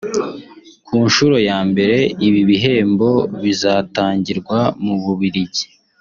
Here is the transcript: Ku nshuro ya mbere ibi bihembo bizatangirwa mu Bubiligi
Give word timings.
Ku 0.85 0.95
nshuro 1.07 1.35
ya 1.49 1.59
mbere 1.69 1.97
ibi 2.27 2.41
bihembo 2.49 3.09
bizatangirwa 3.43 4.59
mu 4.85 4.95
Bubiligi 5.03 5.65